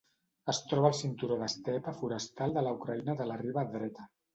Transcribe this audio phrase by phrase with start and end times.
[0.53, 4.15] Es troba al cinturó d'estepa forestal de la Ucraïna de la riba dreta.